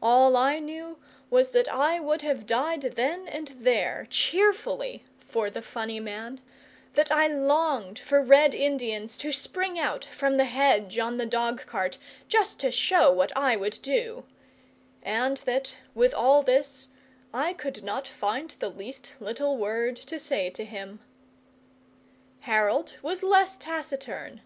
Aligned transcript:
All 0.00 0.38
I 0.38 0.58
knew 0.58 0.96
was 1.28 1.50
that 1.50 1.68
I 1.68 2.00
would 2.00 2.22
have 2.22 2.46
died 2.46 2.80
then 2.96 3.28
and 3.28 3.48
there, 3.48 4.06
cheerfully, 4.08 5.04
for 5.28 5.50
the 5.50 5.60
funny 5.60 6.00
man; 6.00 6.40
that 6.94 7.12
I 7.12 7.26
longed 7.28 7.98
for 7.98 8.22
red 8.22 8.54
Indians 8.54 9.18
to 9.18 9.32
spring 9.32 9.78
out 9.78 10.02
from 10.02 10.38
the 10.38 10.46
hedge 10.46 10.96
on 10.98 11.18
the 11.18 11.26
dog 11.26 11.66
cart, 11.66 11.98
just 12.26 12.58
to 12.60 12.70
show 12.70 13.12
what 13.12 13.36
I 13.36 13.54
would 13.54 13.78
do; 13.82 14.24
and 15.02 15.36
that, 15.44 15.76
with 15.94 16.14
all 16.14 16.42
this, 16.42 16.88
I 17.34 17.52
could 17.52 17.84
not 17.84 18.06
find 18.06 18.48
the 18.50 18.70
least 18.70 19.12
little 19.20 19.58
word 19.58 19.94
to 19.96 20.18
say 20.18 20.48
to 20.48 20.64
him. 20.64 21.00
Harold 22.38 22.94
was 23.02 23.22
less 23.22 23.58
taciturn. 23.58 24.40